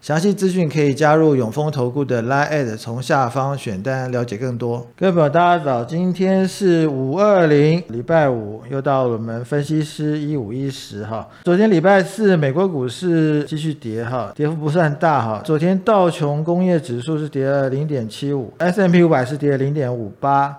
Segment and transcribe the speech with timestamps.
[0.00, 4.86] 详细资讯可以加入永丰投顾的 Line，从下方选单了解更多。
[4.96, 11.28] 各位朋友，大家早，今天是五二零，礼拜五，又到了我们分析师一五一十哈。
[11.42, 15.42] 昨天礼拜四，美国股市继续跌哈，跌幅不算大哈。
[15.44, 20.56] 昨天道琼工业指数是跌了零点七五，S M P 五百是跌零点五八。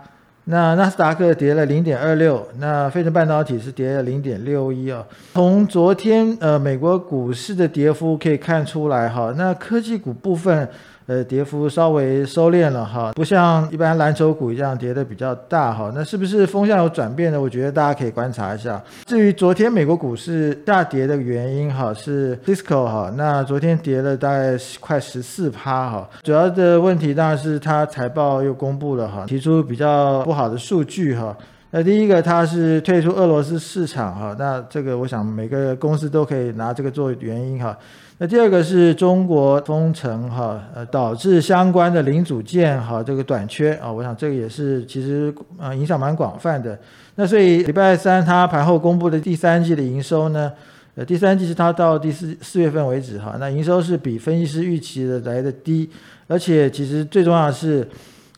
[0.52, 5.05] 那纳斯达克跌了零点二六，那费城半导体是跌了零点六一啊。
[5.34, 10.67] 从昨天呃美国股市的跌幅可以看出来哈，那科技股部分。
[11.09, 15.91] 呃，跌幅稍微收敛了哈，不像一般蓝筹股一样跌的比较大哈。
[15.95, 17.41] 那是不是风向有转变呢？
[17.41, 18.79] 我觉得大家可以观察一下。
[19.07, 26.07] 至于昨天美国股市下跌的原因哈，是 Cisco 哈，那昨天跌了大概快十四趴哈。
[26.21, 31.35] 主要的问题当然是它财报又公布了哈，提出比较不好的数据哈。
[31.72, 37.78] 那第一个它是退出俄罗斯市场哈，那这个我想每个公司都可以拿这个做原因哈。
[38.17, 46.78] 那第二个是中国封城哈，呃，导致相关的零组件哈这个短缺啊，我想这个也是其实呃影响蛮广泛的。
[47.14, 50.52] 那所以礼拜三它盘后公布的第三季的营收呢，
[50.95, 55.88] 呃，第三季是它到第四四月份为止哈，那营收是比分析师预期的来的低，
[56.28, 57.88] 而且其实最重要的是。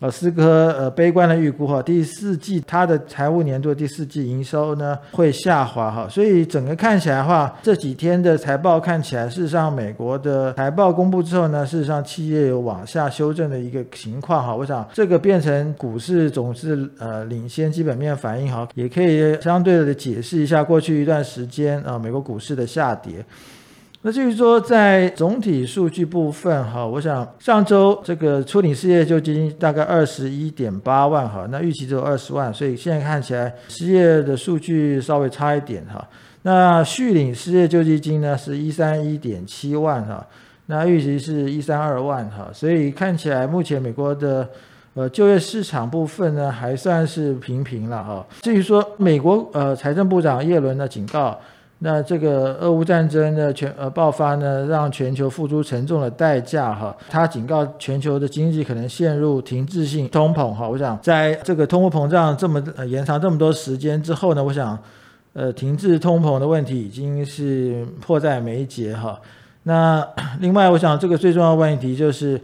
[0.02, 23.24] 呃，思科呃悲观的预估哈，第四季它的财务年度第四季营收呢会下滑哈，所以整个看起来的话，这几天的财报看起来，事实上美国的财报公布之后呢，事实上企业有往下修正的一个情况哈，我想这个变成股市总是呃领先基本面反应哈，也可以相对的解释一下过去一段时间啊美国股市的下跌。
[24.04, 36.04] 那至于说在总体数据部分哈，我想上周这个初领失业救济金大概二十一点八万哈，那预期只有二十万，所以现在看起来失业的数据稍微差一点哈。
[36.42, 40.26] 那续领失业救济金呢是一三一点七万哈，
[40.66, 44.50] 那预期是一三二万哈，所以看起来目前美国的
[44.96, 48.26] 呃就业市场部分呢还算是平平了哈。
[48.42, 51.40] 至于说美国呃财政部长耶伦的警告。
[51.84, 56.96] 那这个俄乌战争的全呃爆发呢，让全球付出沉重的代价哈。
[57.10, 60.70] 他警告全球的经济可能陷入停滞性通膨哈。
[60.70, 64.78] 我想在这个通货膨胀这么呃延长这么多时间之后呢，我想
[65.34, 69.20] 呃停滞通膨的问题已经是迫在眉睫哈。
[69.64, 70.08] 那
[70.40, 72.40] 另外我想这个最重要的问题就是。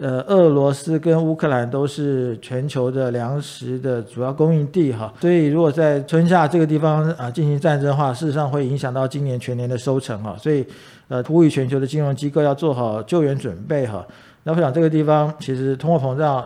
[0.00, 10.64] 呃，俄罗斯跟乌克兰都是全球的粮食的主要供应地哈，所以如果在春夏这个地方啊进行战争的话，事实上会影响到今年全年的收成哈，所以
[11.08, 14.02] 呃呼吁全球的金融机构要做好救援准备哈。
[14.44, 16.42] 那我想这个地方其实通货膨胀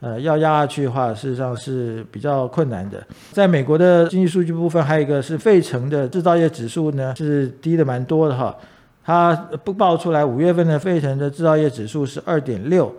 [0.00, 3.00] 呃要压下去的话，事实上是比较困难的。
[3.30, 8.52] 在美国的经济数据部分，还有一个是费城的制造业指数呢是低的蛮多的哈。
[9.08, 12.94] 它不报出来，五月份的费城的制造业指数是二点六，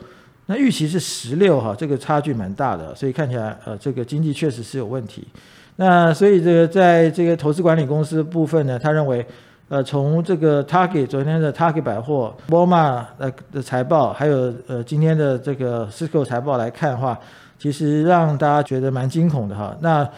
[0.47, 5.27] 那预期是十六哈，这个差距蛮大的，所以看起来呃这个经济确实是有问题。
[5.75, 9.23] 那所以这个在这个投资管理公司部分呢，他认为
[9.67, 17.19] 呃从这个 Target 昨天的 Target 百货、沃尔玛呃的财报，还有呃今天的这个 Cisco 财报来看的话，
[17.59, 19.77] 其实让大家觉得蛮惊恐的哈。
[19.79, 20.09] 那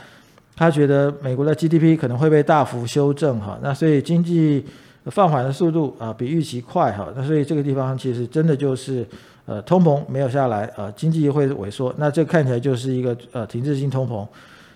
[0.56, 4.66] 他觉得美国的 GDP 可能会被大幅修正哈，那所以经济。
[5.06, 9.04] 放缓的速度啊，比预期快哈，那所以这个地方其实真的就是
[9.48, 14.24] 呃通膨没有下来啊，经济会萎缩，那这看起来就是一个呃停滞性通膨。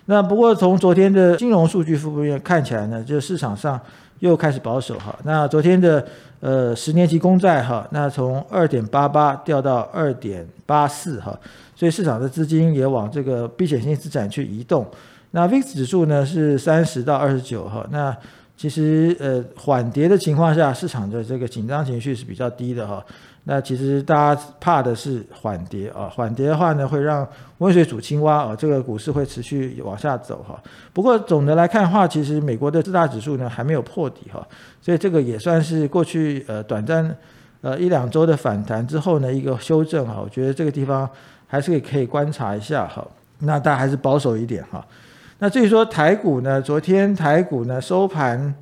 [0.06, 3.80] 那不过从昨天的金融数据负面看起来呢，就市场上
[4.18, 5.16] 又开始保守哈。
[5.22, 6.04] 那昨天的
[6.40, 11.38] 呃十年期公债哈，那从二点八八掉到二点八四哈，
[11.76, 14.84] 所以市场的资金也往这个避险性资产去移动。
[15.30, 18.16] 那 VIX 指数呢是三十到二十九哈，那。
[18.56, 23.04] 其实，呃，缓跌的情况下，市场的这个紧张情绪是比较低的哈。
[23.44, 27.24] 那其实大家怕的是缓跌啊，缓跌的话呢，会让
[27.58, 30.60] 温水煮青蛙啊，这个股市会持续往下走哈。
[30.92, 34.44] 不过总的来看的话，其实美国的四大指数呢还没有破底哈，
[34.80, 37.14] 所以这个也算是过去呃短暂
[37.60, 40.18] 呃一两周的反弹之后呢一个修正哈。
[40.20, 41.08] 我觉得这个地方
[41.46, 43.06] 还是可以可以观察一下哈。
[43.40, 44.84] 那大家还是保守一点哈。
[45.38, 46.62] 那至于说台股呢？
[46.62, 48.54] 昨天台股呢收盘，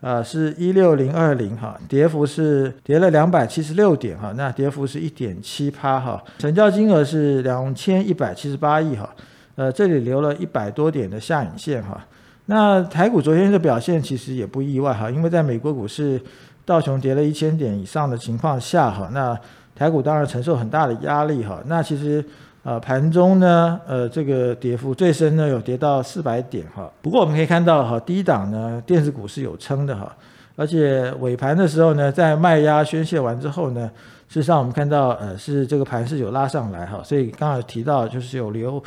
[0.00, 9.14] 呃是一六零二零哈，跌幅是跌了两百七十六点哈，那跌幅是一点七趴哈，成交金额是两千一百七十八亿哈，
[9.56, 12.02] 呃这里留了一百多点的下影线哈，
[12.46, 16.18] 那台股昨天的表现其实也不意外哈，因为在美国股市
[16.64, 19.38] 道琼跌了一千点以上的情况下哈，那
[19.74, 21.62] 台股当然承受很大的压力哈。
[21.66, 22.24] 那其实
[22.62, 26.90] 呃盘中呢，呃这个跌幅最深呢有跌到四百点哈。
[27.00, 30.14] 不过我们可以看到哈，低档呢电子股是有撑的哈，
[30.54, 33.90] 而且尾盘的时候呢，在卖压宣泄完之后呢，
[34.28, 38.82] 事实上我们看到呃是这个盘是有拉上来哈，所以刚才提到就是有留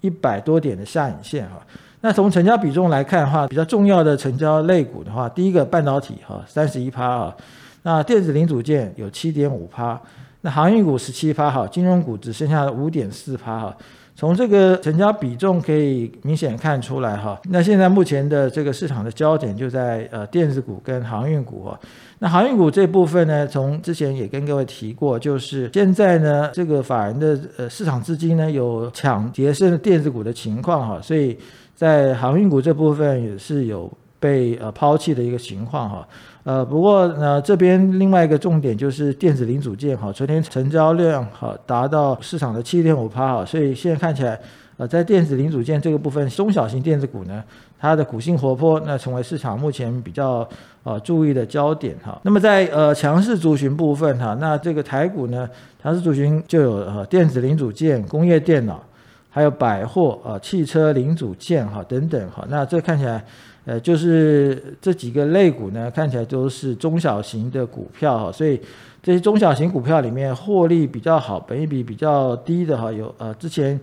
[0.00, 1.60] 一百多点的下影线哈。
[2.02, 7.36] 那从成交比重来看的话，比较重要的成交类股的话，第一个半导体哈，三十一趴啊，
[7.82, 10.00] 那电子零组件有七点五趴，
[10.42, 13.76] 那航运股十七趴哈，金融股只剩下五点四趴哈。
[14.16, 21.80] 从这个成交比重可以明显看出来哈，那现在目前的这个市场的焦点就在呃电子股跟航运股哈。
[22.18, 31.38] 那航运股这部分呢，从之前也跟各位提过，就是现在呢这个法人的呃市场资金呢有抢劫升电子股的情况哈，所以。
[31.80, 36.08] 在航运股这部分也是有被呃抛弃的一个情况哈，
[36.44, 44.38] 呃不过呢这边另外一个重点就是电子零组件哈，昨天成交量哈达到市场的七点五趴哈，所以现在看起来
[44.76, 47.42] 呃在电子零组件这个部分，中小型电子股呢
[47.78, 50.46] 它的股性活泼，那成为市场目前比较
[50.82, 52.20] 呃注意的焦点哈。
[52.22, 55.48] 那么在呃强势族群部分哈，那这个台股呢
[55.82, 58.84] 强势族群就有呃电子零组件、工业电脑。
[59.32, 63.24] 还有百货啊、汽车零组件哈等等哈，那这看起来，
[63.64, 68.60] 呃，就是这几个类股呢，看起来都是中小型的股票哈，所以
[69.00, 73.78] 这些中小型股票里面获利比较好、本益比比较低的哈，有呃之前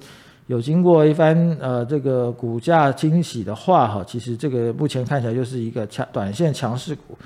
[0.47, 7.17] 有经过一番呃这个股价清洗的话哈，其实这个目前看起来就是一个强短线强势股。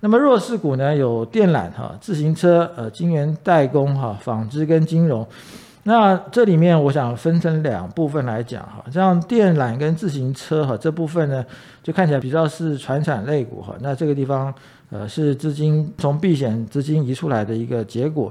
[0.00, 5.24] 那么弱势股呢，有电缆哈、自行车、呃晶圆代工哈、纺织跟金融。
[5.88, 11.42] 那这里面我想分成两部分来讲哈，像电缆跟自行车哈这部分呢，
[11.82, 13.74] 就看起来比较是传产类股哈。
[13.80, 14.52] 那这个地方
[14.90, 18.30] 呃是资金从避险资金移出来的一个结果。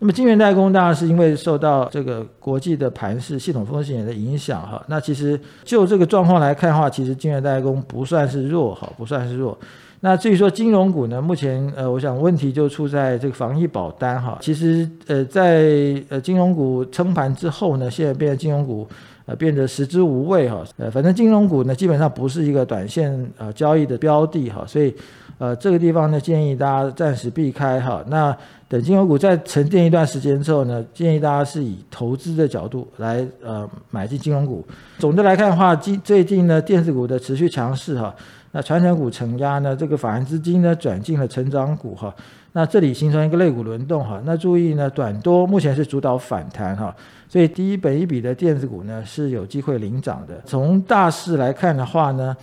[0.00, 4.84] 那么晶圆代工当然是因为受到这个国际的盘势、系统风险的影响哈。
[4.86, 9.58] 那其实就这个状况来看的话，其实晶圆代工不算是弱哈，不算是弱。
[10.00, 14.38] 那至于说金融股呢，目前呃，我想问题就出在这个防疫保单哈。
[14.40, 18.86] 其实呃，在呃金融股撑盘之后呢，现在变成金融股
[19.26, 20.62] 呃变得食之无味哈。
[20.76, 24.94] 呃，反正金融股呢基本上不是一个短线呃交易的标的哈，所以
[25.38, 28.04] 呃这个地方呢建议大家暂时避开哈。
[28.06, 28.36] 那
[28.68, 34.64] 等金融股再沉淀一段时间之后呢，建议大家是以投资的角度来呃买进金融股。
[34.98, 38.14] 总的来看的话，近最近呢电子股的持续强势哈。
[38.52, 39.76] 那传承股承压呢？
[39.76, 42.14] 这个法人资金呢转进了成长股哈。
[42.52, 44.20] 那这里形成一个肋骨轮动哈。
[44.24, 46.94] 那注意呢，短多目前是主导反弹哈。
[47.28, 50.40] 所以第一本一笔的电子股呢是有机会领涨的。
[50.46, 52.34] 从大势来看的话呢，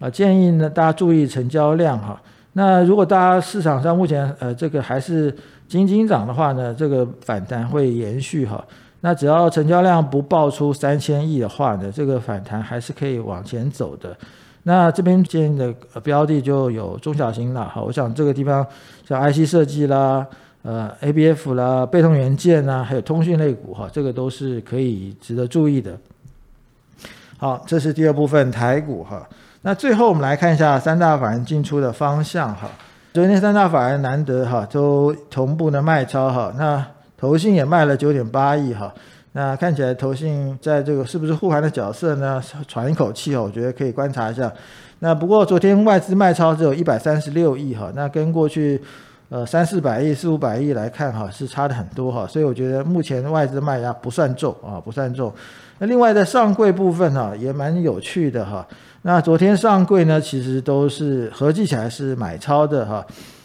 [0.00, 2.20] 啊建议呢大家注意成交量哈。
[2.54, 5.34] 那如果大家市场上目前呃这个还是
[5.68, 8.62] 仅仅涨的话呢，这个反弹会延续哈。
[9.00, 14.16] 那只要成交量不爆出三千亿的话呢，这个反弹还是可以往前走的。
[14.64, 18.64] 那这边建议的标的就有中小型了，好，我想这个地方
[19.06, 20.24] 像 IC 设计啦、
[20.62, 25.98] 呃 ABF 啦、被动元件呐，还有通讯类股哈，这个都是可以值得注意的。
[27.38, 29.28] 好，这是第二部分台股哈。
[29.62, 32.70] 那最后我们来看一下三大法人进出的方向哈。
[33.12, 38.94] 昨天三大法人难得哈都同步的卖超哈，那投信也卖了九点八亿哈。
[39.34, 42.42] 那看起来投信在这个是不是护盘的角色呢？
[42.68, 44.52] 喘一口气哦，我觉得可以观察一下。
[44.98, 48.78] 那不过昨天外资卖超只有一百三十六亿哈，那跟过去
[49.30, 52.26] 呃三四百亿、四五百亿来看哈，是差的很多哈。
[52.26, 55.32] 所以我觉得目前外资卖压不算重啊，不算重。
[55.78, 58.66] 那另外在上柜部分哈，也蛮有趣的哈。
[59.00, 63.04] 那昨天上柜呢，其实都是合计起来是买超的哈。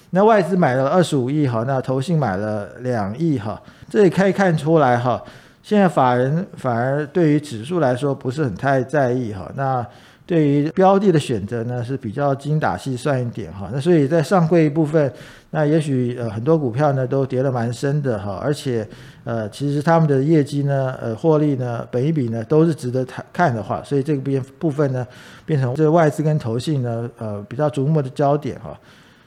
[0.09, 5.23] 那外资买了二十五亿哈，那投信买了两亿哈，这也可以看出来哈。
[5.67, 9.85] 现在法人反而对于指数来说不是很太在意哈，那
[10.25, 15.11] 对于标的的选择呢是比较精打细算一点哈，那所以在上柜部分，
[15.49, 18.87] 那也许呃很多股票呢都跌得蛮深的哈，而且
[19.25, 25.05] 呃其实他们的业绩呢呃获利呢本一比呢都是值得看看的话，所以这个边部分呢
[25.45, 28.73] 变成这外资跟投信呢呃比较瞩目的焦点哈。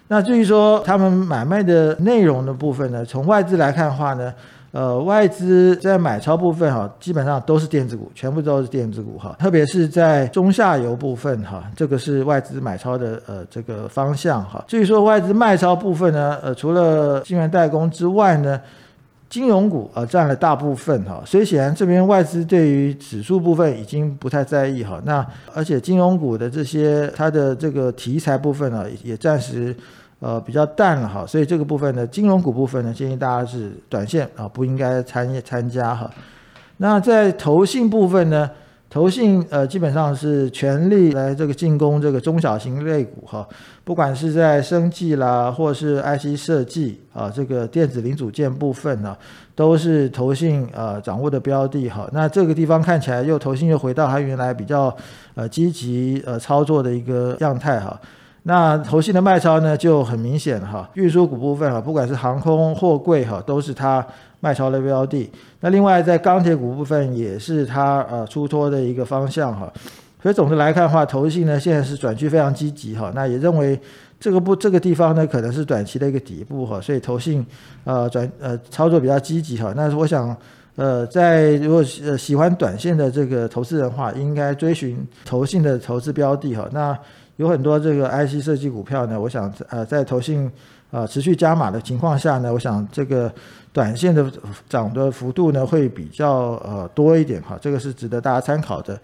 [0.09, 4.33] 那至于说他们买卖的内容的部分呢，从外资来看的话呢。
[4.73, 9.35] 呃，外资在买超部分哈，基本上都是电子股，全部都是电子股哈。
[9.37, 14.65] 特别是在中下游部分哈，这个是外资买超的呃这个方向哈。
[14.69, 18.61] 至于说外资卖超部分呢，呃，除了晶圆代工之外呢，
[19.29, 25.03] 金融股啊占了大部分哈，所以显然这边外资对于指数部分已经不太在意哈。
[25.05, 29.75] 那而且金融股的这些它的这个题材部分呢，也暂时
[30.21, 31.27] 呃比较淡了哈。
[31.27, 36.09] 所以这个部分呢，金融股部分呢，建议大家是短线啊不应该参参加哈。
[36.77, 38.49] 那在投信部分呢？
[38.93, 43.49] 投信呃基本上是全力来这个进攻这个中小型类股哈，
[43.85, 49.17] 不管是在生技啦，或是 IC 设计啊，这个电子零组件部分呢，
[49.55, 52.11] 都是投信呃掌握的标的哈。
[52.13, 54.93] 那这个地方看起来又投信又回到它原来比较
[55.37, 57.97] 呃积极呃操作的一个样态哈。
[58.43, 64.07] 那投信的卖超呢就很明显哈，运输股部分哈，不管是航空、货柜哈，都是它。
[64.43, 65.31] 卖超的标的，
[65.61, 69.71] 那另外在钢铁股部分也是它呃出脱的一个方向哈，
[70.23, 73.79] 所以总的来看的话，投信呢现在是转趋非常积极哈，那也认为
[74.19, 77.45] 这个不这个地方呢可能是短期的一个底部哈，所以投信
[77.85, 80.35] 呃转呃操作比较积极哈，那我想
[80.77, 86.99] 呃在如果呃喜欢短线的这个投资人的话，应该追寻投信的投资标的哈，那
[87.41, 90.51] 有很多这个 IC 设计股票呢，我想呃在投信。
[90.93, 93.33] 啊，持续加码的情况下呢，我想这个
[93.73, 94.29] 短线的
[94.69, 99.01] 涨的幅度呢会比较呃多一点哈，这个是值得大家参考的。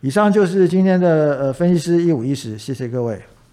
[0.00, 3.22] 以上就是今天的呃分析师一五一十，谢谢各位。